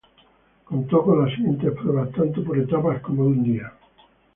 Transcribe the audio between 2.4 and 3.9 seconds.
por etapas como de un día.